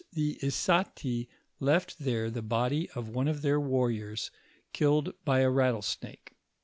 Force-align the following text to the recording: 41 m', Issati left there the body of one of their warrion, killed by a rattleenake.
41 0.15 0.15
m', 0.41 0.47
Issati 0.49 1.27
left 1.59 1.99
there 1.99 2.31
the 2.31 2.41
body 2.41 2.89
of 2.95 3.09
one 3.09 3.27
of 3.27 3.43
their 3.43 3.59
warrion, 3.59 4.17
killed 4.73 5.13
by 5.23 5.41
a 5.41 5.49
rattleenake. 5.51 6.33